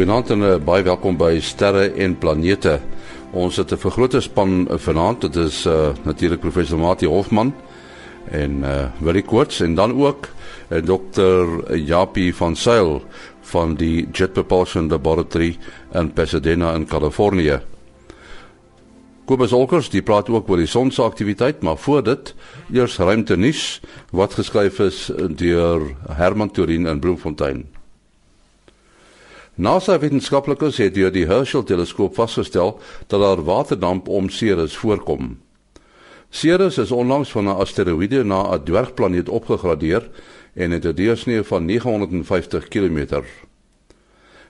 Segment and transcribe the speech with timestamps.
[0.00, 2.78] Goeienaand en uh, baie welkom by Sterre en Planete.
[3.36, 5.20] Ons het 'n vergrote span vanaand.
[5.20, 7.52] Dit is uh, natuurlik professor Mati Hofman
[8.30, 10.28] en uh, Willie Koorts en dan ook
[10.70, 11.74] uh, Dr.
[11.76, 13.02] Japie van Sail
[13.40, 15.58] van die Jet Propulsion Laboratory
[15.92, 17.60] in Pasadena in Kalifornië.
[19.24, 22.34] Kobus Olkers, die praat ook oor die sonsaktiwiteit, maar voor dit
[22.72, 23.80] eers ruimte nuus
[24.12, 27.79] wat geskryf is deur Herman Turin in Bloemfontein.
[29.60, 32.78] NASA wetenskaplikes het deur die Herschel teleskoop vasgestel
[33.12, 35.34] dat daar waterdamp om Ceres voorkom.
[36.30, 40.08] Ceres is onlangs van 'n asteroïde na 'n dwergplaneet opgegradeer
[40.54, 43.22] en het 'n deursnee van 950 km.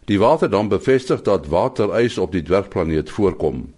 [0.05, 3.75] Die waterdamp bevestig dat waterys op die dwergplaneet voorkom.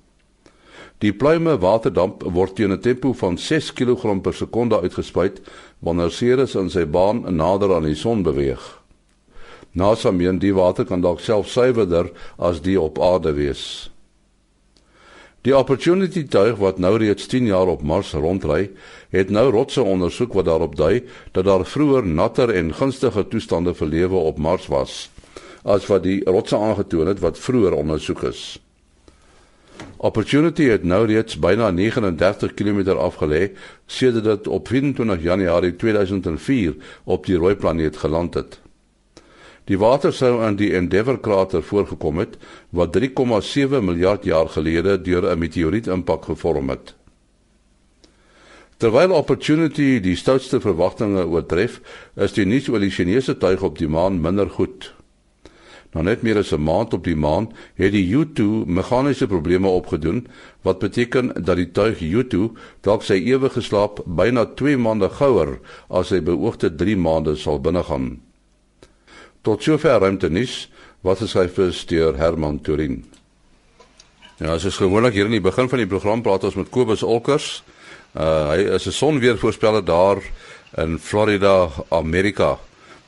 [0.99, 5.41] Die pluime waterdamp word teen 'n tempo van 6 kg per sekonde uitgespuit
[5.79, 8.82] wanneer Ceres in sy baan nader aan die son beweeg.
[9.73, 13.93] NASA meen die water kan dalk self suiwerder as die op aarde wees.
[15.43, 18.71] Die Opportunity tuig wat nou reeds 10 jaar op Mars rondry,
[19.11, 21.03] het nou rotse ondersoek wat daarop dui
[21.35, 25.11] dat daar vroeër natter en gunstige toestande vir lewe op Mars was,
[25.67, 28.45] as wat die rotse aangetoon het wat vroeër ondersoek is.
[29.99, 33.49] Opportunity het nou reeds byna 39 km afgelê
[33.87, 38.62] sedert dit op 24 Januarie 2004 op die rooi planeet geland het.
[39.71, 42.35] Die water sou aan die Endeavour krater voorgekom het
[42.71, 46.95] wat 3,7 miljard jaar gelede deur 'n meteoriet-impak gevorm het.
[48.77, 51.81] Terwyl Opportunity die stoutste verwagtinge oortref,
[52.17, 54.95] is die nuus oor die Chinese tuig op die maan minder goed.
[55.93, 60.27] Nou net meer as 'n maand op die maan het die U2 meganiese probleme opgedoen
[60.63, 66.11] wat beteken dat die tuig U2 dalk sy ewige slaap byna 2 maande gouer as
[66.11, 68.32] hy beoogde 3 maande sal binnegaan.
[69.43, 70.69] Tot sover ruimte nuus
[71.03, 73.01] wat geskryf is deur Herman Turin.
[74.39, 77.03] Ja, as ons gewoonlik hier in die begin van die program praat ons met Kobus
[77.03, 77.65] Olkers.
[78.15, 80.23] Uh hy is 'n sonweervoorspeller daar
[80.79, 82.59] in Florida, Amerika.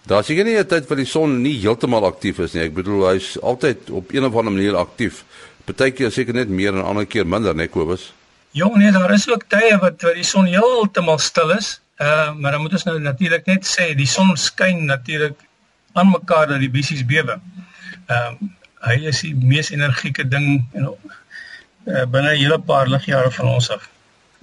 [0.06, 2.62] Daar sien jy nie 'n tyd wat die son nie heeltemal aktief is nie.
[2.62, 5.24] Ek bedoel hy's altyd op een of ander manier aktief.
[5.64, 8.12] Partykeer seker net meer en ander keer minder, né Kobus?
[8.50, 11.80] Jong nee, daar is ook tye wat wat die son heeltemal stil is.
[12.00, 15.38] Uh maar dan moet ons nou natuurlik net sê die son skyn natuurlik
[15.94, 17.38] aan mekaar dat die bissies bewe.
[18.06, 18.52] Ehm um,
[18.84, 23.70] hy is die mees energieke ding en uh, binne 'n hele paar ligjare van ons
[23.70, 23.88] af.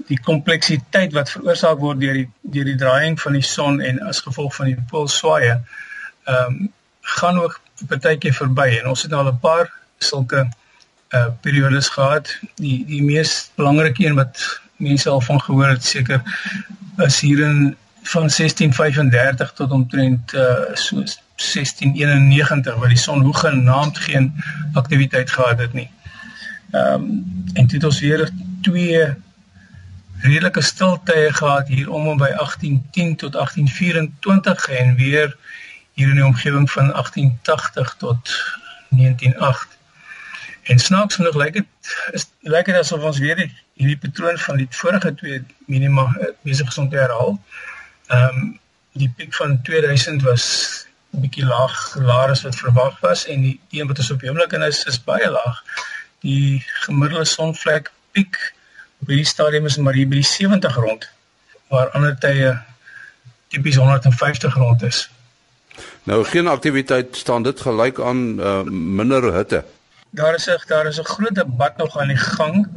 [0.10, 4.24] Die kompleksiteit wat veroorsaak word deur die deur die draaiing van die son en as
[4.26, 9.32] gevolg van die poolswaaye ehm um, gaan ook partykeer verby en ons het nou al
[9.32, 10.48] 'n paar sulke
[11.14, 12.34] uh periodes gehad.
[12.56, 16.22] Die die mees belangrike een wat mense al van gehoor het seker
[16.98, 24.44] is hier in van 1635 tot omtrent uh so 1691 waar die son hoegenaamd geen
[24.74, 25.90] aktiwiteit gehad het nie.
[26.72, 28.30] Ehm um, en dit het ons weer
[28.62, 29.14] twee
[30.20, 35.38] redelike stiltye gehad hier om en by 1810 tot 1824 en weer
[35.94, 38.56] hier in die omgewing van 1880 tot
[38.90, 39.68] 1908.
[40.64, 41.66] En snaaks genoeg lyk dit
[42.12, 46.68] is lyk dit asof ons weer die, hierdie patroon van die vorige twee minima besig
[46.68, 47.30] is om te herhaal.
[47.30, 47.80] Ehm
[48.14, 48.60] um,
[48.94, 50.46] die piek van 2000 was
[51.12, 54.64] bietjie laag laer as wat verwag was en die een wat ons op oomblik in
[54.68, 55.64] is is baie laag.
[56.24, 58.38] Die gemiddelde sonvlek piek
[59.02, 61.10] op hierdie stadium is maar hier by die 70 rond
[61.72, 62.54] waar ander tye
[63.52, 65.10] tipies 150 rond is.
[66.04, 69.64] Nou geen aktiwiteit staan dit gelyk aan uh, minder hitte.
[70.12, 72.68] Daar is 'n daar is 'n groot debat nog aan die gang.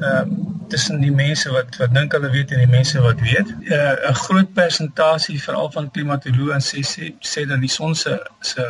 [0.00, 0.43] Ehm uh,
[0.74, 3.50] tussen die mense wat wat dink hulle weet en die mense wat weet.
[3.54, 8.14] 'n uh, groot persentasie veral van klimatoloë sê sê sê dat die son se
[8.52, 8.66] se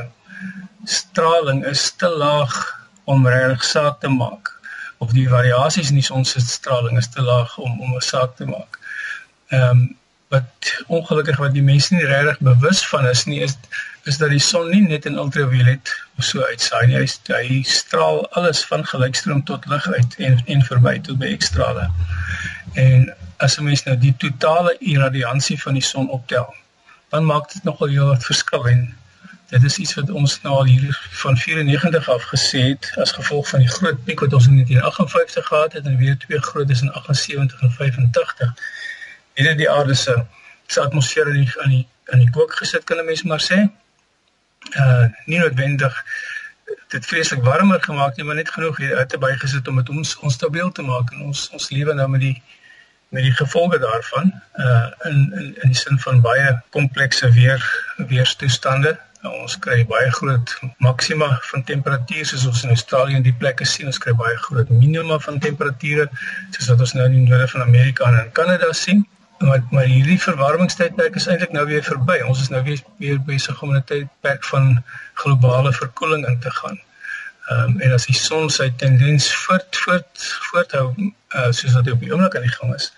[0.97, 2.55] straling is te laag
[3.13, 4.53] om regtig saak te maak
[5.05, 8.37] of die variasies in die son se straling is te laag om om 'n saak
[8.41, 8.81] te maak.
[9.49, 9.85] Ehm um,
[10.35, 13.57] wat ongelukkig wat die mense nie regtig bewus van is nie is
[14.05, 16.97] is dat die son nie net in ultraviolet of so uitsaai nie.
[16.97, 21.89] Hy hy straal alles van gelykstroom tot lig uit en en verby tot by ekstrale.
[22.75, 26.55] En as 'n mens nou die totale irradiansie van die son optel,
[27.09, 28.95] dan maak dit nogal heel wat verskil en
[29.49, 33.49] dit is iets wat ons nou al hier van 94 af gesê het as gevolg
[33.49, 36.83] van die groot piek wat ons in 1958 gehad het en weer twee groot is
[36.83, 38.55] in 78 en 85
[39.35, 40.25] en dit die aarde se
[40.67, 43.59] se atmosfeer in die in die in die kook gesit kan 'n mens maar sê
[44.73, 45.97] uh nie noodwendig
[46.89, 50.19] dit vreeslik warmer gemaak nie, maar net genoeg hier uit te bygesit om dit ons
[50.19, 52.37] onstabiel te maak en ons ons lewe nou met die
[53.15, 54.33] met die gevolge daarvan
[54.67, 57.63] uh in in in die sin van baie komplekse weer
[57.97, 60.51] weerstoestande Nou, ons kry baie groot
[60.85, 63.89] maksima van temperatuur soos ons in Australië en die plekke sien.
[63.89, 66.05] Ons kry baie groot minima van temperature
[66.53, 69.01] soos wat ons nou in die noorde van Amerika en in Kanada sien.
[69.39, 72.21] Maar maar hierdie verwarmingstydperk is eintlik nou weer verby.
[72.29, 74.83] Ons is nou weer weer besig om in 'n tydperk van
[75.15, 76.81] globale verkoeling in te gaan.
[77.45, 81.93] Ehm um, en as die son sy tendens voort voort voorthou uh, soos wat hy
[81.93, 82.93] op die oomblik aan die gang is,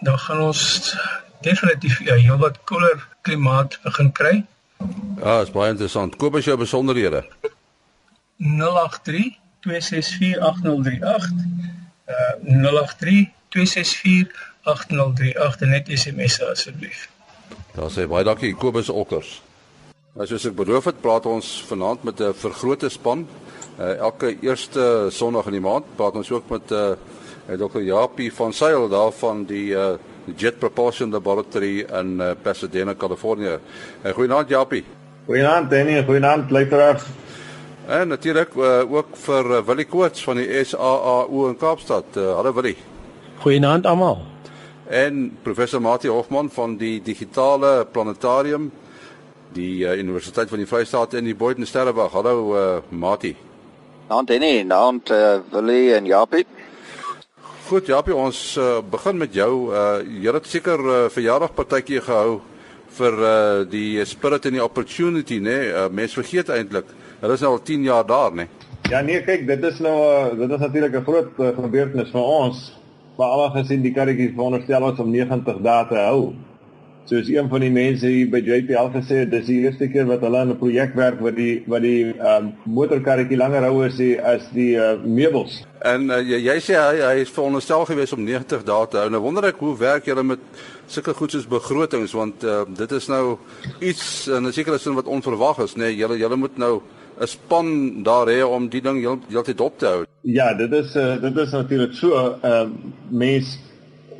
[0.00, 0.96] dan gaan ons
[1.40, 4.44] definitief 'n ja, heelwat koeler klimaat begin kry.
[5.22, 6.16] Ja, is baie interessant.
[6.16, 7.24] Koop as jou besonderhede.
[8.36, 11.30] 083 264 8038.
[12.06, 17.06] Uh 083 264 8038 en net SMS asseblief.
[17.76, 19.40] Daar sê baie dankie Kobus Okkers.
[20.16, 23.26] Nou soos ek beloof het, praat ons vanaand met 'n vergrote span.
[23.78, 26.96] Uh, elke eerste Sondag in die maand praat ons ook met uh,
[27.46, 27.80] Dr.
[27.80, 29.94] Japie van Sail daar van die uh,
[30.36, 33.58] Jet Propulsion Laboratory in uh, Pasadena, Kalifornië.
[34.02, 34.84] Uh, goeienaand Japie.
[35.26, 37.02] Goeienaand Danny, goeienaand luisteraars.
[37.86, 42.04] En natuurlik uh, ook vir uh, Willie Koorts van die SAAU in Kaapstad.
[42.16, 42.76] Uh, hallo Willie.
[43.38, 44.24] Goeienaand almal.
[44.88, 48.70] En professor Mati Hofman van die Digitale Planetarium
[49.52, 52.12] die uh, Universiteit van die Vrystaat in die Boden Sterrewag.
[52.12, 53.32] Hallo uh, Mati.
[54.08, 56.46] Nou Danny, nou uh, Willie en Japie.
[57.66, 59.72] Goed, Japie, ons uh, begin met jou.
[59.72, 62.38] Uh, jy het seker uh, verjaardagpartytjie gehou
[62.96, 65.50] vir uh, die Spirit and the Opportunity, né?
[65.50, 65.72] Nee?
[65.72, 66.94] Uh, Mense vergeet eintlik.
[67.24, 68.46] Hulle is nou al 10 jaar daar, né?
[68.46, 68.72] Nee?
[68.92, 72.22] Ja, nee, kyk, dit is nou uh, dit is natuurlik 'n groot uh, gebeurtenis vir
[72.22, 72.68] ons.
[73.16, 76.20] Maar almal gesien die karretjies veronderstel ons om 90 dae te hou
[77.08, 80.24] soos een van die mense hier by JPL gesê het, dis die eerste keer wat
[80.26, 84.14] hulle aan 'n projek werk wat die wat die um, motorkarretjie langer hou as die
[84.20, 85.62] as die uh, meubels.
[85.80, 89.10] En uh, jy, jy sê hy hy is veronderstel gewees om 90 dae te hou.
[89.10, 90.40] Nou wonder ek hoe werk julle met
[90.86, 93.38] sulke goed soos begrotings want uh, dit is nou
[93.80, 95.90] iets in 'n sekere sin wat onverwag is, nê?
[95.90, 96.82] Nee, julle julle moet nou
[97.20, 100.04] 'n span daar hê om die ding heeltyd op te hou.
[100.20, 102.66] Ja, dit is uh, dit is natuurlik so 'n uh,
[103.08, 103.58] mens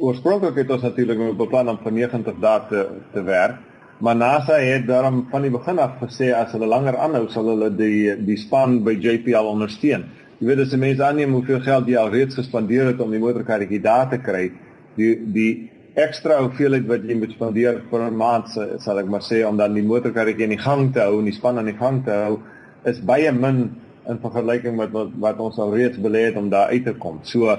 [0.00, 3.58] oorspronklik het ons natuurlik beplan om vir 90 dae te te werk,
[4.00, 7.70] maar NASA het daarom van die begin af gesê as hulle langer aanhou, sal hulle
[7.72, 10.04] die die span by JPL ondersteun.
[10.40, 13.22] Jy weet as jy mense aanneem hoeveel geld jy al reeds gespandeer het om die
[13.22, 14.50] motorkarretjie daar te kry,
[14.96, 15.52] die die
[15.96, 18.48] ekstra hoeveelheid wat jy moet spandeer vir 'n maand,
[18.84, 21.32] sal ek maar sê om dan die motorkarretjie in die gang te hou en die
[21.32, 22.38] span aan die gang te hou,
[22.84, 23.70] is baie min
[24.08, 27.18] in vergelyking met wat wat ons al reeds belê het om daar uit te kom.
[27.22, 27.56] So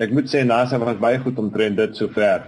[0.00, 2.46] ek moet sê NASA was baie goed om trend dit sover.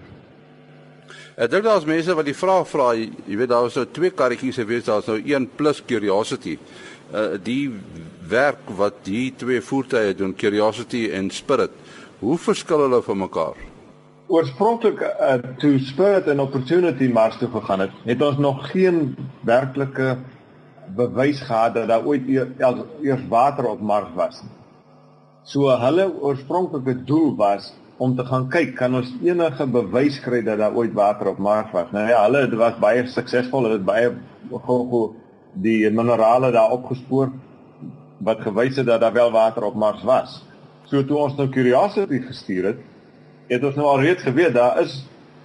[1.37, 4.61] Ek dink daar's mense wat die vraag vra, jy weet daar was nou twee karretjies
[4.61, 6.59] gewees, daar's nou een plus Curiosity.
[7.13, 7.73] Uh die
[8.29, 11.73] werk wat die twee voertuie doen, Curiosity en Spirit,
[12.21, 13.59] hoe verskil hulle van mekaar?
[14.33, 20.17] Oorspronklik uh, toe Spirit en Opportunity Mars toe gegaan het, het ons nog geen werklike
[20.97, 24.62] bewys gehad dat daar ooit eers water op Mars was nie.
[25.45, 27.73] So hulle oorspronklike doel was
[28.03, 31.71] om te gaan kyk kan ons enige bewys kry dat daar ooit water op Mars
[31.75, 31.91] was.
[31.95, 34.13] Nou ja, hulle het was baie suksesvol, hulle het baie
[34.67, 35.03] gou
[35.63, 37.33] die minerale daar opgespoor
[38.23, 40.41] wat gewys het dat daar wel water op Mars was.
[40.87, 42.85] So toe ons nou Curiosity gestuur het,
[43.51, 45.01] het ons nou al reeds geweet daar is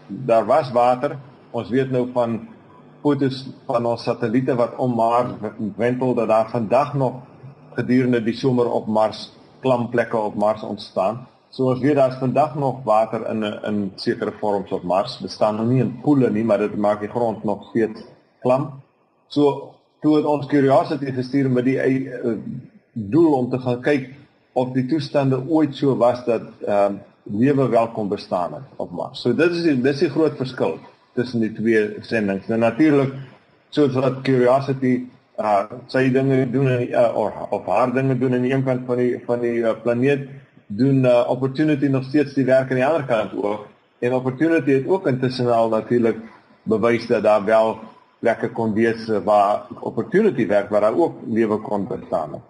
[0.08, 1.18] daar was water.
[1.52, 2.38] Ons weet nou van
[3.02, 5.34] fotos van ons satelliete wat om Mars
[5.78, 7.24] wentel dat daar vandag nog
[7.76, 9.28] gedurende die somer op Mars
[9.62, 11.28] klamplekke op Mars ontstaan.
[11.50, 15.18] So ons weet daar's vandag nog water in in sekere vorms op Mars.
[15.18, 18.04] Dit staan nog nie in poele nie, maar dit maak die grond nog steeds
[18.42, 18.70] klam.
[19.28, 22.36] So toe het ons Curiosity gestuur met die uh,
[22.94, 24.10] doel om te gaan kyk
[24.54, 28.92] of die toestande ooit so was dat ehm uh, lewe wel kon bestaan het op
[28.92, 29.22] Mars.
[29.22, 30.78] So dit is die, dit is die groot verskil
[31.14, 32.48] tussen die twee sendinge.
[32.48, 33.14] Nou natuurlik
[33.70, 35.08] soos wat Curiosity
[35.38, 38.86] uh sy dinge doen in uh, of of haar dinge doen aan die een kant
[38.86, 40.30] van die van die uh, planeet
[40.68, 43.68] doen uh, opportunity nog steeds die werk aan die ander kant ook
[44.00, 46.18] en opportunity het ook intussen al natuurlik
[46.64, 47.80] bewys dat daar wel
[48.20, 52.42] plekke kon wees waar opportunity werk waar daar ook lewe kon bestaan.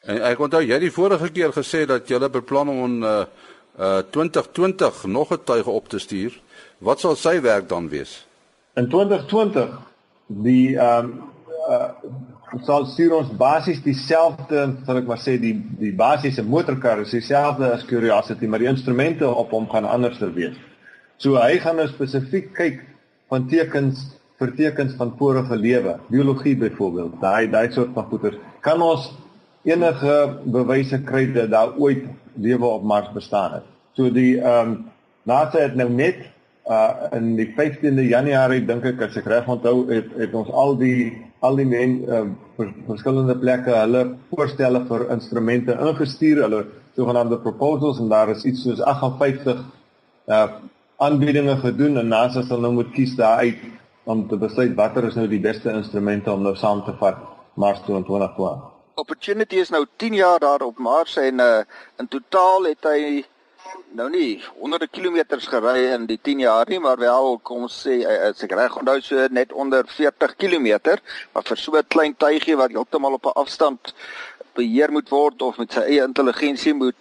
[0.00, 3.24] En ek onthou jy het die vorige keer gesê dat jy beplan om uh
[3.78, 6.40] uh 2020 nog 'n tuig op te stuur.
[6.78, 8.26] Wat sal sy werk dan wees?
[8.74, 9.78] In 2020
[10.26, 11.29] die ehm um,
[11.70, 17.12] uh sal stuur ons basies dieselfde, sal ek maar sê die die basiese motorkar is
[17.14, 20.56] dieselfde as Curiosity, maar die instrumente op hom gaan anders wees.
[21.22, 22.80] So hy gaan nou spesifiek kyk
[23.30, 24.08] van tekens
[24.40, 27.18] vir tekens van vorige lewe, biologie byvoorbeeld.
[27.20, 28.38] Daai daai soort van goeder.
[28.64, 29.10] Kan ons
[29.68, 30.16] enige
[30.48, 32.06] bewyse kry dat daar ooit
[32.40, 33.66] lewe op Mars bestaan het?
[33.94, 34.78] So die ehm um,
[35.28, 36.24] NASA het nou net
[36.66, 40.76] uh in die 15de Januarie dink ek as ek reg onthou het, het ons al
[40.80, 42.24] die al die men uh,
[42.86, 46.64] verskillende plekke hulle voorstelle vir instrumente ingestuur, hulle
[46.98, 49.64] sogenaamde proposals en daar is iets soos 58
[50.28, 50.48] uh
[51.00, 53.60] aanbiedinge gedoen en NASA sal nou moet kies daaruit
[54.04, 57.22] om te besluit watter is nou die beste instrumente om nou saam te vat
[57.56, 58.66] Mars 2020.
[59.00, 61.62] Opportunity is nou 10 jaar daar op Mars en uh
[61.96, 63.24] in totaal het hy
[63.98, 68.00] nou nie honderde kilometers gery in die 10 jaar nie, maar wel kom ons sê
[68.06, 70.98] as ek reg onthou so net onder 40 km,
[71.34, 73.94] maar vir so 'n klein tuigie wat heeltemal op 'n afstand
[74.54, 76.96] beheer moet word of met sy eie intelligensie moet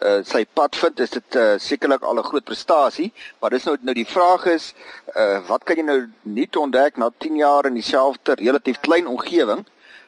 [0.00, 3.76] uh, sy pad vind, is dit uh, sekerlik al 'n groot prestasie, maar dis nou
[3.80, 4.74] nou die vraag is,
[5.16, 9.66] uh, wat kan jy nou nie ontdek na 10 jaar in dieselfde relatief klein omgewing?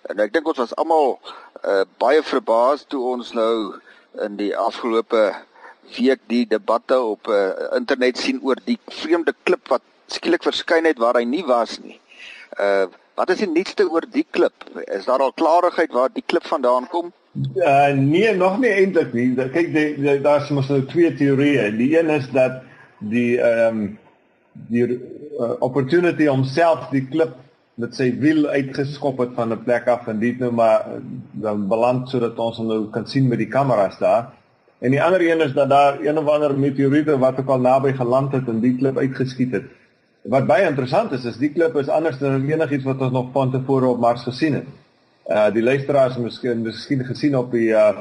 [0.09, 1.19] En ek dink ons was almal
[1.65, 3.75] uh, baie verbaas toe ons nou
[4.25, 5.35] in die afgelope
[5.97, 10.99] week die debatte op uh, internet sien oor die vreemde klip wat skielik verskyn het
[10.99, 11.99] waar hy nie was nie.
[12.59, 12.87] Uh
[13.21, 14.65] wat is die nuutste oor die klip?
[14.97, 17.11] Is daar al klarigheid waar die klip vandaan kom?
[17.59, 19.35] Uh nee, nog nie eintlik nie.
[19.37, 19.75] Kyk,
[20.25, 21.67] daar's mos nou twee teorieë.
[21.77, 22.63] Die een is dat
[23.13, 23.99] die ehm um,
[24.71, 27.37] die uh, opportunity om self die klip
[27.81, 30.85] met sy wiel uitgeskop het van 'n plek af en dit nou maar
[31.33, 34.33] dan beland sodat ons hom nou kan sien met die kameras daar.
[34.81, 37.93] En die ander een is dat daar een of ander meteoriete wat ook al naby
[37.93, 39.65] geland het en die klip uitgeskiet het.
[40.23, 43.53] Wat baie interessant is, is die klip is anders dan enigiets wat ons nog van
[43.53, 44.71] tevore op Mars gesien het.
[45.29, 47.93] Uh die luisteraars miskien miskien gesien op die uh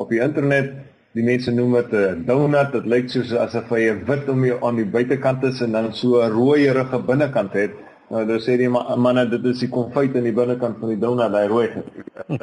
[0.00, 0.70] op die internet,
[1.12, 4.42] die mense noem dit 'n uh, donut, dit lyk soos asof hy 'n wit om
[4.42, 7.70] die aan die buitekant is en dan so 'n rooierige binnekant het.
[8.08, 11.32] Nou dan sê die manne dit is die konfyt aan die binnekant van die donut,
[11.32, 11.68] daai rooi.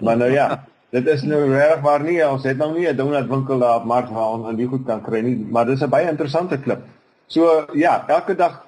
[0.01, 3.27] Maar nou ja, Dit is nou reg waar nie ons het nou nie 'n donut
[3.27, 5.89] winkel daar op Mars waar ons aan die goed kan kry nie, maar dis 'n
[5.89, 6.81] baie interessante klip.
[7.27, 8.65] So ja, elke dag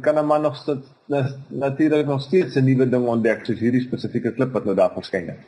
[0.00, 0.86] kan 'n man nog steeds
[1.48, 5.28] natuurlik nog steeds 'n nuwe ding ontdek soos hierdie spesifieke klip wat nou daar verskyn
[5.28, 5.38] het.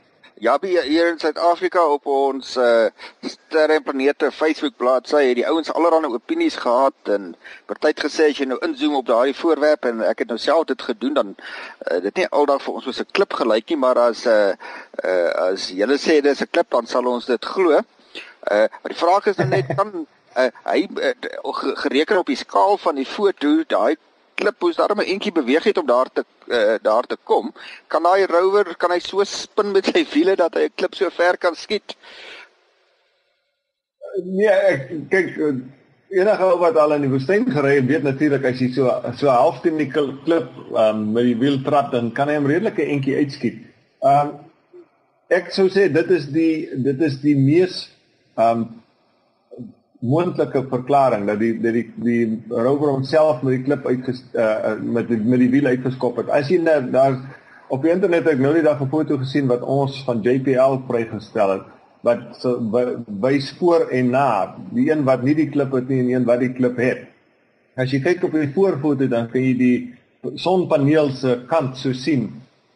[0.44, 6.10] Ja, hier in Suid-Afrika op ons uh, sterre planete Facebook bladsy het die ouens allerlei
[6.12, 7.30] opinies gehad en
[7.64, 10.66] party het gesê as jy nou inzoom op daai voorwerp en ek het nou self
[10.68, 14.02] dit gedoen dan uh, dit nie aldag vir ons soos 'n klip gelyk nie, maar
[14.04, 14.52] as 'n uh,
[15.00, 17.80] uh, as julle sê dis 'n klip dan sal ons dit glo.
[17.80, 19.96] Uh, maar die vraag is net kan
[20.36, 21.14] uh, hy uh,
[21.88, 23.96] gereken op die skaal van die foto daai
[24.34, 27.52] klip moes daarom 'n entjie beweeg het om daar te uh, daar te kom.
[27.86, 31.10] Kan daai rower kan hy so spin met sy wiele dat hy 'n klip so
[31.10, 31.96] ver kan skiet?
[34.24, 35.36] Nee, ek kyk
[36.14, 39.28] enige ou wat al in die woestyn gery het, weet natuurlik as jy so so
[39.28, 42.46] half teen die klip um, met die wiel trap dan kan hy 'n
[42.96, 43.58] entjie uitskiet.
[44.00, 44.38] Um
[45.28, 47.88] ek sou sê dit is die dit is die mees
[48.36, 48.83] um
[50.04, 55.08] moontlike verklaring dat die dat die die rover homself met die klip uit uh, met
[55.08, 56.32] die, met die wiel uitgeskop het.
[56.34, 57.16] As jy nou daar
[57.72, 61.56] op die internet ek nou die dag 'n foto gesien wat ons van JPL vrygestel
[61.56, 61.72] het
[62.04, 64.28] wat so by, by spoor en na
[64.76, 67.06] die een wat nie die klip het nie en een wat die klip het.
[67.76, 69.78] As jy kyk op die voorfoto dan kan jy die
[70.36, 72.28] sonpaneel se kant so sien.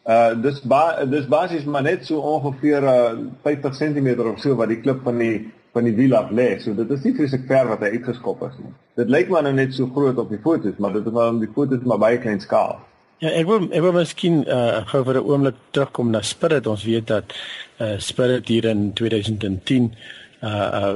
[0.09, 4.73] Uh dis ba dis basies maar net so ongeveer uh, 50 cm of so wat
[4.73, 6.51] die klip van die van die wiel af lê.
[6.63, 8.73] So dit is nie vreeslik ver wat hy uitgeskop is nie.
[8.99, 11.51] Dit lyk maar nou net so groot op die foto's, maar dit is maar die
[11.55, 12.79] foto's maar baie klein skaal.
[13.19, 16.67] Ja, ek wil ek wil miskien uh gou vir 'n oomblik terugkom na Spirit.
[16.67, 17.35] Ons weet dat
[17.79, 19.93] uh Spirit hier in 2010
[20.41, 20.95] uh, uh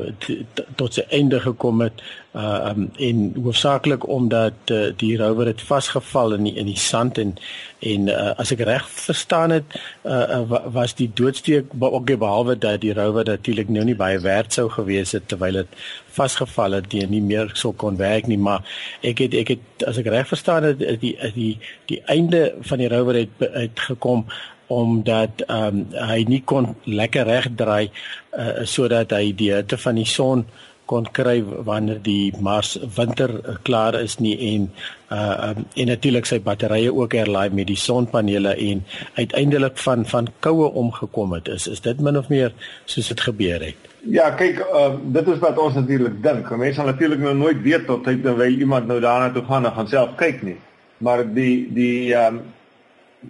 [0.75, 1.99] tot sy einde gekom het
[2.33, 7.17] uh um, en hoofsaaklik omdat uh, die rower het vasgeval in die, in die sand
[7.17, 7.35] en
[7.79, 12.81] en uh, as ek reg verstaan het uh, uh was die doodsteek ook behalwe dat
[12.81, 15.77] die rower natuurlik nou nie baie werd sou gewees het terwyl dit
[16.17, 18.65] vasgeval het die nie meer sou kon werk nie maar
[19.01, 21.53] ek het ek het as ek reg verstaan het die die
[21.85, 24.25] die einde van die rower het uitgekom
[24.73, 30.47] omdat um, hy nie kon lekker regdraai uh, sodat hy die hitte van die son
[30.85, 34.67] kon kry wanneer die Mars winter uh, klaar is nie en
[35.13, 38.83] uh um, en natuurlik sy batterye ook herlaai met die sonpanele en
[39.15, 41.47] uiteindelik van van koue omgekom het.
[41.47, 42.53] Is is dit min of meer
[42.85, 43.91] soos dit gebeur het?
[44.09, 46.49] Ja kyk uh, dit is wat ons natuurlik dink.
[46.49, 49.77] Mense sal natuurlik nou nooit weet tot hy terwyl iemand nou daarna toe gaan en
[49.77, 50.57] gaan self kyk nie.
[50.97, 52.41] Maar die die um,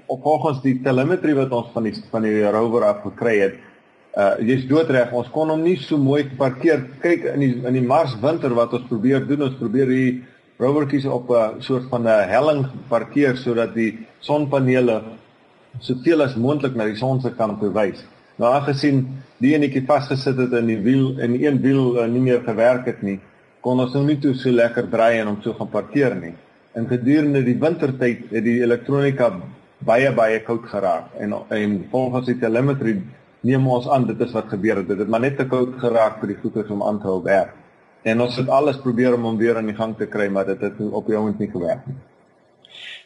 [0.06, 3.60] op volgens die telemetrie wat ons van die van die rover af gekry het,
[4.14, 6.84] uh jy's doodreg, ons kon hom nie so mooi parkeer.
[7.02, 10.24] Kyk in die in die Mars winter wat ons probeer doen, ons probeer die
[10.62, 15.02] rovertjies op 'n soort van 'n helling parkeer sodat die sonpanele
[15.80, 18.06] soveel as moontlik na die son se kant toe wys.
[18.38, 19.08] Nou aangesien
[19.40, 23.02] die enetjie vasgesit het in die wiel en een wiel uh, nie meer gewerk het
[23.02, 23.20] nie,
[23.62, 26.34] kon ons hom nie toe so lekker draai en hom so gaan parkeer nie.
[26.74, 29.34] En gedurende die wintertyd het die elektronika
[29.80, 33.02] baie baie koud geraak en en volgens die telemetry
[33.44, 34.88] neem ons aan dit is wat gebeur het.
[34.88, 37.54] Dit het maar net te koud geraak vir die voeters om aan te hou werk.
[38.04, 40.60] En ons het alles probeer om hom weer aan die gang te kry, maar dit
[40.62, 42.00] het op die oomblik nie gewerk nie.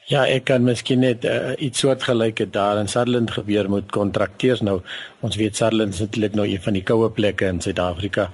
[0.07, 4.77] Ja, ek kan miskien net uh, iets soortgelyke daar in Sutherland gebeur met kontrakteurs nou.
[5.19, 8.29] Ons weet Sutherland is natuurlik nou een van die koue plekke in Suid-Afrika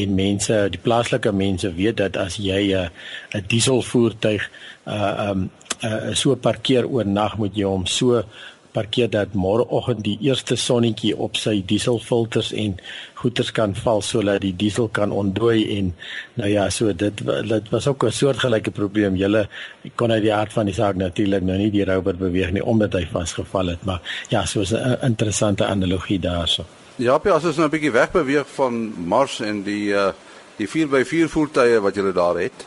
[0.00, 4.50] en mense, die plaaslike mense weet dat as jy 'n uh, 'n dieselvoertuig
[4.86, 5.50] uh um
[5.84, 8.24] uh, so parkeer oornag moet jy hom so
[8.72, 12.76] parkeer dat môreoggend die eerste sonnetjie op sy dieselfilters en
[13.20, 15.92] goeters kan val sodat die diesel kan ontdooi en
[16.40, 19.16] nou ja, so dit dit was ook 'n soortgelyke probleem.
[19.16, 19.48] Julle
[19.94, 22.92] kon uit die hart van die saak natuurlik nou nie die robot beweeg nie omdat
[22.92, 26.64] hy vasgevall het, maar ja, so 'n interessante analogie daarso.
[26.96, 30.12] Ja, Pie, as ons nou 'n bietjie wegbeweeg van Mars en die uh
[30.56, 32.66] die 4x4 voertuie wat julle daar het.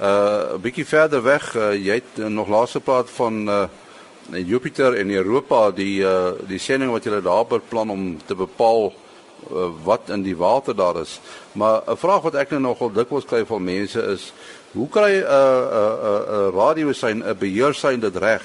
[0.00, 3.64] Uh 'n bietjie verder weg, uh, jy het nog laaste praat van uh
[4.32, 9.68] Jupiter en Europa die uh, die sending wat julle daar beplan om te bepaal uh,
[9.84, 11.20] wat in die water daar is.
[11.52, 14.32] Maar 'n vraag wat ek nou nogal dikwels kry van mense is,
[14.72, 18.42] hoe kry 'n 'n 'n 'n radiosein 'n beheersein dit reg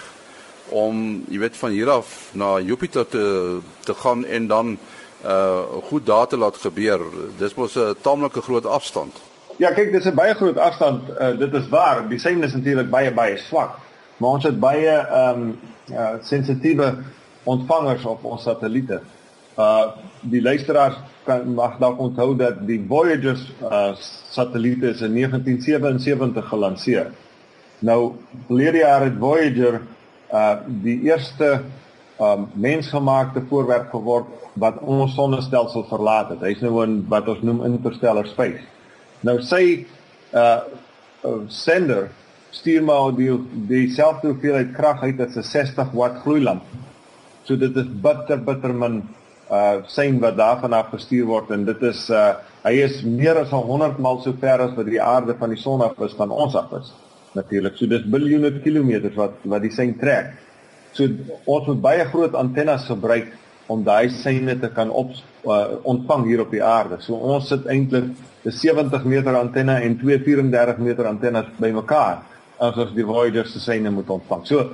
[0.70, 4.78] om jy weet van hier af na Jupiter te te gaan en dan
[5.26, 7.00] uh goed data laat gebeur.
[7.38, 9.14] Dis mos 'n taamlike groot afstand.
[9.58, 11.10] Ja, kyk, dis 'n baie groot afstand.
[11.20, 12.10] Uh, dit is waar.
[12.10, 13.89] Die sein is natuurlik baie baie swak
[14.20, 15.58] maar ons het baie ehm um,
[15.90, 16.94] uh, sensitiewe
[17.44, 19.02] ontvangers op ons satelliete.
[19.58, 19.88] Uh
[20.22, 23.96] die luisteraars kan mag dalk onthou dat die Voyager uh
[24.30, 27.12] satelliete is in 1977 gelanseer.
[27.80, 28.14] Nou
[28.48, 29.82] verlede jaar het Voyager
[30.32, 31.62] uh die eerste
[32.20, 34.28] um mensgemaakte voorwerp geword
[34.60, 36.44] wat ons sonnestelsel verlaat het.
[36.44, 38.64] Hy's nou in wat ons noem interstellar space.
[39.24, 40.60] Nou uh,
[41.24, 42.10] uh sender
[42.56, 43.32] stuur maar die
[43.70, 46.64] dieselfde hoeveelheid krag uit as 'n 60 watt gloeilamp.
[47.44, 49.04] So dit is bitter bitter min
[49.52, 52.34] uh sein wat daarvan af gestuur word en dit is uh
[52.64, 55.82] hy is meer as 100 maal so ver as wat die aarde van die son
[55.82, 56.94] af is van ons af is.
[57.34, 57.78] Natuurlik.
[57.78, 60.34] So dis biljoene kilometers wat wat die sein trek.
[60.92, 61.08] So
[61.46, 63.34] ons moet baie groot antennes gebruik
[63.68, 65.12] om daai seine te kan op
[65.46, 66.98] uh, ontvang hier op die aarde.
[67.00, 68.10] So ons sit eintlik
[68.46, 72.29] 'n 70 meter antenne en twee 34 meter antennes bymekaar
[72.60, 74.46] as ons die Voyager se seine moet ontvang.
[74.48, 74.66] So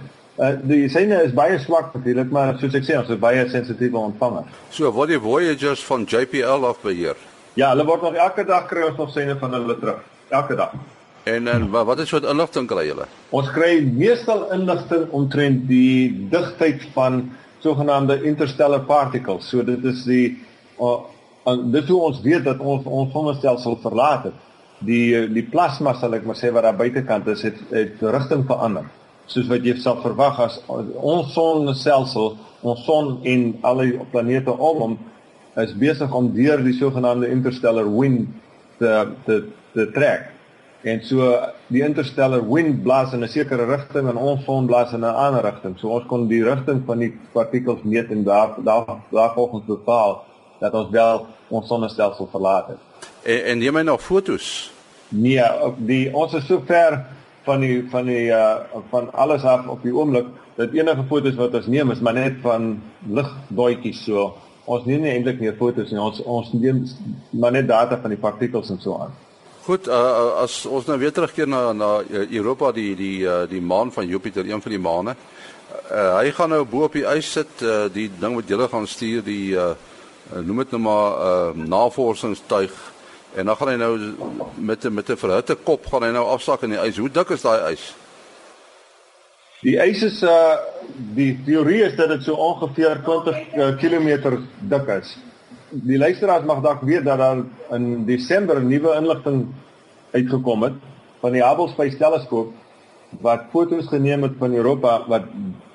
[0.41, 4.01] uh, die seine is baie swak natuurlik, maar soos ek sê, ons is baie sensitiewe
[4.01, 4.49] ontvanger.
[4.73, 7.19] So word die Voyagers van JPL af beheer.
[7.55, 10.03] Ja, hulle word nog elke dag kry ons nog seine van hulle terug.
[10.33, 10.75] Elke dag.
[11.25, 13.07] En en wat is soort inligting kry julle?
[13.33, 17.23] Ons kry meestal inligting omtrent die digtheid van
[17.63, 19.47] sogenaamde interstellar particles.
[19.49, 20.25] So dit is die
[20.81, 20.99] uh,
[21.73, 24.43] dit hoe ons weet dat ons ons sonnestelsel verlaat het
[24.85, 28.85] die die plasma sal ek maar sê wat daar buitekant is het het rigting verander.
[29.25, 34.81] Soos wat jy sal verwag as ons sonnestelsel ons son en al die planete om
[34.83, 34.95] hom
[35.61, 38.29] is besig om deur die sogenaamde interstellar wind
[38.79, 38.93] te
[39.25, 39.43] te
[39.73, 40.31] te trek.
[40.85, 41.31] En so
[41.73, 45.43] die interstellar wind blaas in 'n sekere rigting en ons son blaas in 'n ander
[45.43, 45.77] rigting.
[45.79, 50.23] So ons kon die rigting van die partikels meet en daar daar daar volgens bepaal
[50.59, 52.77] dat ons wel ons sonnestelsel verlaat het.
[53.23, 54.74] En en jy meen nog fotos?
[55.09, 55.43] Nee,
[55.85, 56.97] die ons is so ver
[57.45, 58.55] van die van die uh
[58.89, 62.41] van alles af op die oomblik dat enige fotos wat ons neem is maar net
[62.41, 64.33] van ligdoetjies so.
[64.65, 66.01] Ons neem nie eintlik meer fotos nie.
[66.01, 66.85] Ons ons neem
[67.29, 69.13] maar net data van die partikels en so aan.
[69.65, 71.91] Goed, uh, as ons nou weer terugkeer na na
[72.29, 75.15] Europa die die uh, die maan van Jupiter, een van die maane.
[75.91, 78.87] Uh, hy gaan nou bo op die ys sit, uh, die ding wat julle gaan
[78.87, 79.73] stuur, die uh,
[80.45, 82.77] noem dit nou maar uh, navorsingstuig
[83.35, 83.93] En dan gaan hy nou
[84.55, 86.97] met met 'n verhitte kop gaan hy nou afsak in die ys.
[86.97, 87.95] Hoe dik is daai ys?
[89.61, 90.55] Die ys is uh
[91.15, 95.17] die teorie is dat dit so ongeveer 20 uh, km dik is.
[95.69, 99.47] Die luisteraars mag dalk weet dat daar in Desember 'n nuwe inligting
[100.11, 100.73] uitgekom het
[101.19, 102.53] van die Hubble Space Teleskoop
[103.21, 105.23] wat foto's geneem het van Europa wat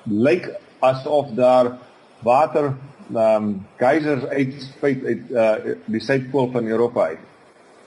[0.03, 1.77] lyk asof daar
[2.23, 2.73] water
[3.13, 7.30] ehm um, geysers uitspuit uit uh die suidpool van Europa uit.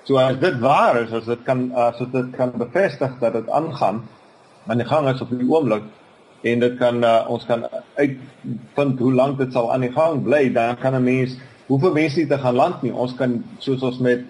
[0.04, 4.02] So as dit waar is, as dit kan as dit kan bevestig dat dit aangaan,
[4.68, 5.86] aan die gang is op die oomblik
[6.44, 7.64] en dit kan uh, ons kan
[7.96, 12.26] uitvind hoe lank dit sal aan die gang bly, dan kan 'n mens hoeveel mense
[12.26, 12.92] dit gaan land nie.
[12.92, 14.20] Ons kan soos ons met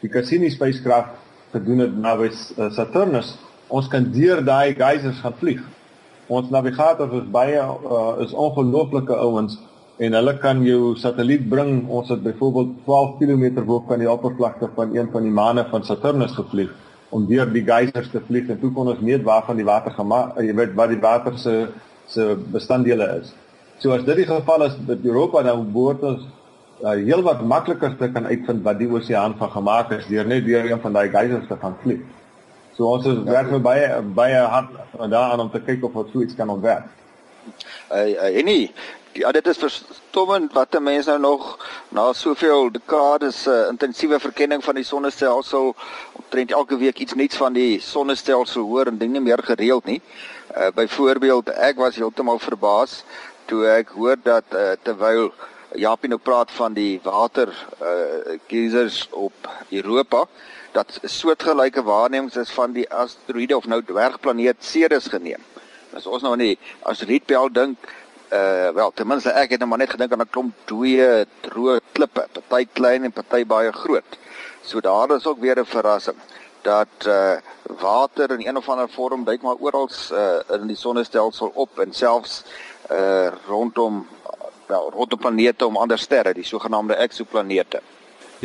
[0.00, 1.18] die Cassini spacecraft
[1.50, 2.30] gedoen het na uh,
[2.70, 3.34] Saturnus,
[3.66, 5.62] ons kan deur daai geysers gaan vlieg.
[6.26, 9.58] Ons navigators is baie uh, is ongelooflike ouens
[10.02, 11.84] en hulle kan jou satelliet bring.
[11.88, 15.84] Ons het byvoorbeeld 12 km bo kan die oppervlakte van een van die maane van
[15.84, 16.72] Saturnus gevlieg
[17.14, 20.38] om deur die geysers te vlieg en toe kon ons meet waarvan die water gemaak,
[20.42, 21.68] jy weet wat die water se
[22.10, 23.30] se bestanddele is.
[23.78, 26.24] So as dit die geval is met Europa dan behoort ons
[26.82, 30.44] uh, heel wat makliker te kan uitvind wat die oseaan van gemaak is deur net
[30.44, 32.02] deur een van daai geysers te gaan vlieg.
[32.74, 36.22] So ons is werk vir baie baie hard daaraan om te kyk of ons so
[36.26, 36.90] iets kan ontwerp.
[37.92, 38.72] Uh, uh, en nie
[39.14, 41.42] Ja, dit is verstommend wat 'n mens nou nog
[41.88, 45.74] na soveel dekades uh, intensiewe verkenning van die sonnestelsel
[46.12, 50.02] omtrent elke week iets nuuts van die sonnestelsel hoor en ding nie meer gereeld nie.
[50.56, 53.04] Uh, Byvoorbeeld, ek was heeltemal verbaas
[53.44, 55.32] toe ek hoor dat uh, terwyl
[55.74, 57.48] Japie nou praat van die water
[57.82, 60.26] uh, geysers op Europa
[60.72, 65.42] dat soortgelyke waarnemings is van die asteroïde of nou dwergplaneet Ceres geneem.
[65.94, 67.78] As ons nou aan die asteroïdbel dink,
[68.34, 71.80] uh wel ten minste ek het nou maar net gedink aan 'n klomp dooie droë
[71.92, 74.18] klippe, party klein en party baie groot.
[74.62, 76.16] So daar is ook weer 'n verrassing
[76.62, 77.36] dat uh
[77.80, 81.92] water in een of ander vorm duik maar oral uh in die sonnestelsel op en
[81.92, 82.44] selfs
[82.90, 84.06] uh rondom
[84.66, 87.80] wel rondom planete om ander sterre, die sogenaamde eksoplanete.
[87.80, 87.93] Ja,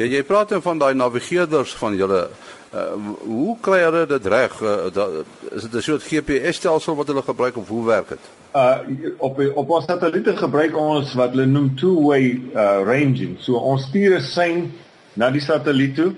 [0.04, 2.30] jy praat dan van daai navigeerders van julle
[2.74, 2.94] uh,
[3.26, 4.62] hoe kry hulle dit reg?
[4.62, 8.30] Uh, is dit 'n soort GPS-stelsel wat hulle gebruik of hoe werk dit?
[8.56, 8.78] Uh
[9.18, 13.38] op op ons satelliete gebruik ons wat hulle noem two-way uh ranging.
[13.40, 14.72] So ons stuur 'n sein
[15.14, 16.14] na die satelliet toe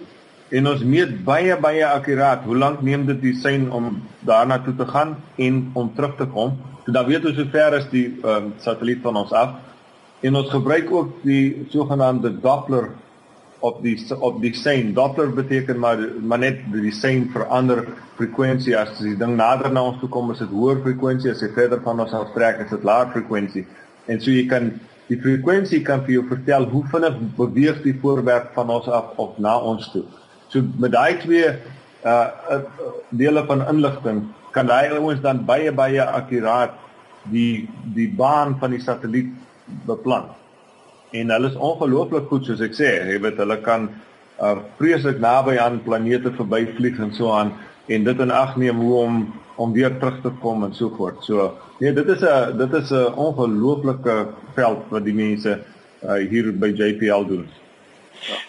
[0.49, 4.75] en ons meet baie baie akkuraat hoe lank neem dit die sein om daarna toe
[4.75, 6.57] te gaan en om terug te kom.
[6.85, 9.49] So dan weet ons hoe ver is die um, satelliet van ons af.
[10.21, 12.89] En ons gebruik ook die sogenaamde Doppler
[13.61, 14.93] op die op die sein.
[14.93, 17.83] Doppler beteken maar maar net die sein verander
[18.17, 21.51] frekwensie as die ding nader na ons toe kom is dit hoër frekwensie as jy
[21.55, 23.65] verder van ons aftrek is dit laer frekwensie.
[24.09, 24.71] En so jy kan
[25.09, 29.37] die frekwensie kan vir jou vertel hoe vinnig beweeg die voorwerp van ons af of
[29.37, 30.05] na ons toe.
[30.49, 31.53] So met daai twee
[32.01, 32.61] uh
[33.13, 36.73] dele van inligting kan daai ouens dan baie baie akkuraat
[37.29, 39.29] die die baan van die satelliet
[39.85, 40.31] beplan.
[41.11, 43.89] En hulle is ongelooflik goed soos ek sê, jy weet hulle kan
[44.41, 47.51] uh vreeslik naby aan planete verbyvlieg en so aan
[47.91, 49.17] en dit in ag neem hoe om
[49.61, 51.19] om weer terug te kom en so voort.
[51.23, 55.59] So nee, dit is 'n dit is 'n ongelooflike veld wat die mense
[56.03, 57.45] uh hier by JPL doen.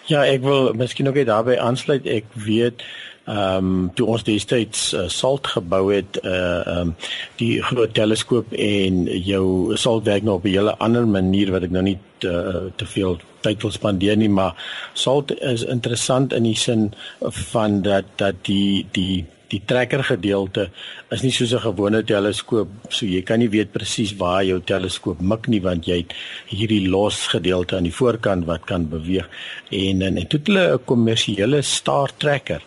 [0.04, 2.06] Ja, ek wil miskien ook net daarbey aansluit.
[2.06, 2.82] Ek weet
[3.24, 6.94] ehm um, toe ons destyds uh, salt gebou het uh ehm um,
[7.38, 11.70] die groot teleskoop en jou salt werk nou op 'n hele ander manier wat ek
[11.70, 14.54] nou nie te, uh, te veel tyd wil spandeer nie maar
[14.92, 16.94] salt is interessant in die sin
[17.30, 20.68] van dat dat die die die trekker gedeelte
[21.12, 25.20] is nie soos 'n gewone teleskoop so jy kan nie weet presies waar jou teleskoop
[25.20, 26.14] mik nie want jy het
[26.48, 29.28] hierdie los gedeelte aan die voorkant wat kan beweeg.
[29.70, 32.62] En en, en toe hulle 'n kommersiële star trekker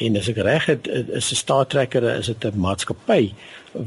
[0.00, 3.32] en as ek reg het is 'n star trekker is dit 'n maatskappy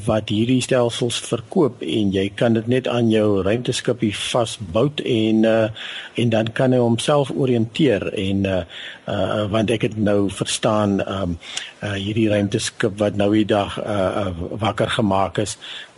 [0.06, 5.68] wat hierdie stelsels verkoop en jy kan dit net aan jou ruimteskipie vasbou en uh,
[6.16, 8.62] en dan kan hy homself orienteer en uh,
[9.08, 11.38] uh, want ek het nou verstaan um,
[11.84, 14.32] uh, hierdie ruimteskip wat nou die dag uh, uh,
[14.64, 15.58] wakker gemaak is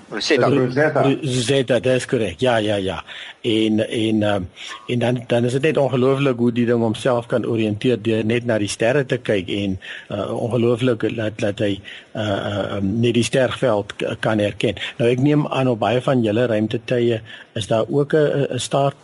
[0.09, 0.49] Rosetta.
[0.49, 1.01] Rosetta.
[1.01, 2.39] Rosetta, dit is korrek.
[2.39, 3.03] Ja, ja, ja.
[3.41, 4.49] En en um,
[4.87, 8.45] en dan dan is dit net ongelooflik hoe die ding homself kan orienteer deur net
[8.45, 11.79] na die sterre te kyk en uh, ongelooflik dat dat hy
[12.13, 14.77] uh, um, net die sterveld kan herken.
[14.97, 17.21] Nou ek neem aan op baie van julle ruimtetuie
[17.53, 18.95] is daar ook 'n 'n start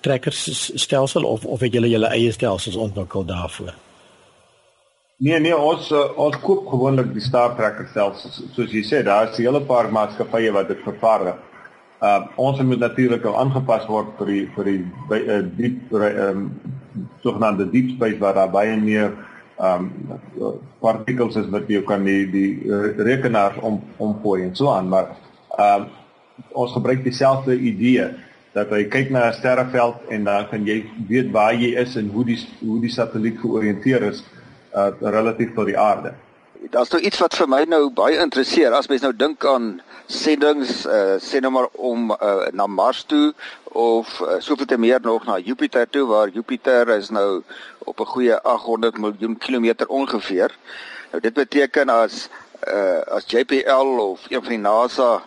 [0.00, 3.74] trekkersstelsel of of het julle julle eie stelsels ontwikkel daarvoor?
[5.16, 9.30] Nee nee, ons uh, ons koop gewoonlik die Star Trekker self soos, jy sê, daar
[9.30, 11.38] is 'n hele paar maatskappye wat dit vervaardig.
[12.04, 16.50] Uh ons moet natuurlik aangepas word vir die vir die by, uh, diep ehm um,
[17.24, 19.16] sogenaamde deep space waar daar baie meer
[19.56, 22.60] ehm um, partikels is wat jy kan die die
[23.00, 25.16] rekenaars om omgooi en so aan, maar
[25.58, 25.88] ehm um,
[26.52, 28.10] ons gebruik dieselfde idee
[28.52, 32.10] dat jy kyk na 'n sterreveld en dan kan jy weet waar jy is en
[32.12, 34.24] hoe die hoe die satelliet georiënteer is
[34.76, 36.12] uh, relatief tot die aarde.
[36.70, 38.74] Daar's nou iets wat vir my nou baie interesseer.
[38.74, 39.76] As mens nou dink aan
[40.10, 43.34] sendings, uh, sê nou maar om uh, na Mars toe
[43.76, 47.42] of uh, soveel te meer nog na Jupiter toe waar Jupiter is nou
[47.78, 50.54] op 'n goeie 800 miljoen kilometer ongeveer.
[51.10, 52.28] Nou dit beteken as
[52.68, 55.22] uh, as JPL of een van die NASA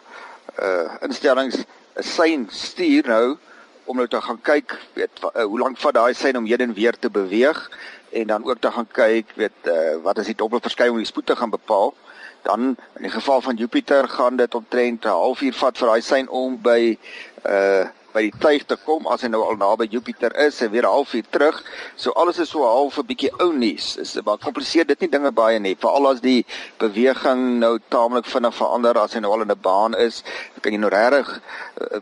[0.60, 1.56] uh, instellings
[1.96, 3.38] 'n sein stuur nou
[3.84, 6.74] om nou te gaan kyk, weet uh, hoe lank vat daai sein om heen en
[6.74, 7.70] weer te beweeg
[8.12, 11.36] en dan ook te gaan kyk weet uh, wat is die dobbelverskuiwing die spoed te
[11.36, 11.94] gaan bepaal
[12.42, 16.30] dan in die geval van Jupiter gaan dit omtrent 'n halfuur vat vir daai sein
[16.30, 16.98] om by
[17.46, 20.84] uh by die tuig te kom as hy nou al naby Jupiter is en weer
[20.84, 21.64] 'n halfuur terug.
[21.96, 23.98] So alles is so half 'n bietjie ou nuus.
[23.98, 25.76] Is baie kompliseer dit nie dinge baie nie.
[25.76, 26.46] Veral as die
[26.78, 30.24] beweging nou taamlik vinnig verander as hy nou al in 'n baan is,
[30.62, 31.42] kan jy nou regtig
[31.82, 32.00] uh,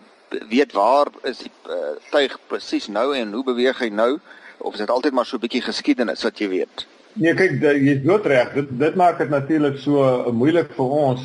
[0.49, 4.19] weet waar is die uh, tuig presies nou en hoe beweeg hy nou
[4.57, 6.87] of is dit altyd maar so 'n bietjie geskiedenis wat jy weet?
[7.13, 8.53] Nee, kyk, jy is dood reg.
[8.53, 11.21] Dit dit maak dit natuurlik so uh, moeilik vir ons.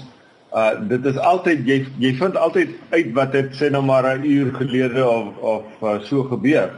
[0.52, 4.24] Uh dit is altyd jy jy vind altyd uit wat dit sê nou maar 'n
[4.24, 6.70] uur gelede of of uh, so gebeur.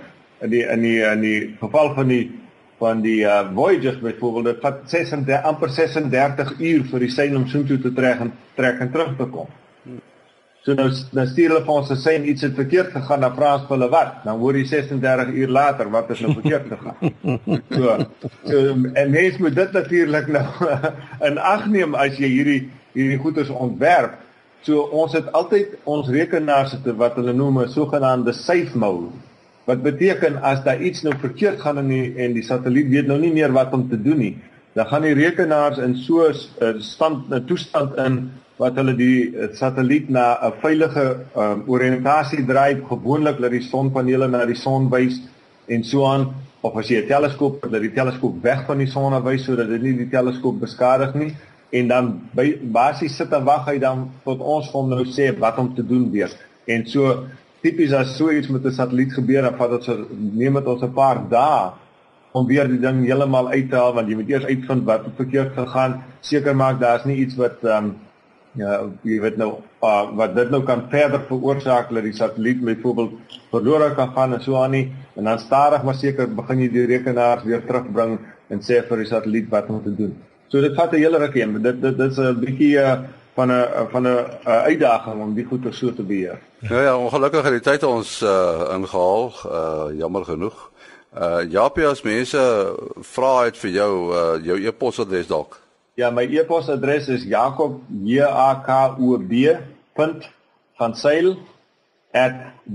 [0.42, 2.30] In die in die in die geval van die
[2.78, 7.78] van die uh Voyagers byvoorbeeld, vat 36 amper 36 uur vir die sein om soontoe
[7.78, 9.48] te trek en trek en terug te kom.
[10.64, 13.50] So nou dan stuur hulle vir ons te sê iets het verkeerd gegaan, dan vra
[13.58, 14.14] ons vir hulle wat.
[14.24, 16.96] Dan hoor jy 36 uur later wat is nou verkeerd gegaan.
[17.74, 17.96] So,
[18.46, 20.44] so en mens moet dit natuurlik nou
[21.28, 22.60] in ag neem as jy hierdie
[22.94, 24.16] hierdie goeders ontwerp.
[24.64, 29.12] So ons het altyd ons rekenaars het wat hulle noem 'n sogenaamde safe mode.
[29.68, 33.18] Wat beteken as daar iets nou verkeerd gaan in die, en die satelliet weet nou
[33.20, 34.36] nie meer wat om te doen nie,
[34.74, 39.48] dan gaan die rekenaars in so 'n stand 'n toestand in wat hulle die eh,
[39.52, 45.20] satelliet na 'n veilige um, oriëntasie dryf gewoonlik dat die sonpanele na die son wys
[45.66, 49.22] en so aan of as jy 'n teleskoop dat die teleskoop weg van die son
[49.24, 51.34] wys sodat dit nie die teleskoop beskadig nie
[51.70, 55.58] en dan by basies sit en wag hy dan tot ons hom nou sê wat
[55.58, 56.30] om te doen weer.
[56.66, 57.26] En so
[57.62, 60.82] tipies as so iets met 'n satelliet gebeur dan vat dit so neem dit ons
[60.82, 61.72] 'n paar dae
[62.34, 65.54] om weer die ding heeltemal uit te haal want jy moet eers uitvind wat verkeerd
[65.54, 67.94] gegaan seker maak daar's nie iets wat um,
[68.58, 69.50] ja jy weet nou
[69.86, 74.42] uh, wat dit nou kan verder veroorsaak dat die satelliet byvoorbeeld verlore kan gaan en
[74.42, 78.18] so aan nie en dan stadig maar seker begin jy die rekenaars weer terugbring
[78.50, 80.14] en sê vir die satelliet wat te doen.
[80.48, 81.62] So dit vat 'n hele ruk heen.
[81.62, 82.98] Dit dit is 'n bietjie uh,
[83.34, 86.38] van 'n van 'n uitdaging om die goeie so te beheer.
[86.60, 90.70] Ja ja, ongelukkig het die tyd ons uh, ingehaal, uh, jammer genoeg.
[91.14, 92.38] Uh Japie as mense
[93.14, 95.60] vra uit vir jou uh, jou e-posadres dalk.
[95.94, 99.32] Ja, my e-posadres is jakob j a k o b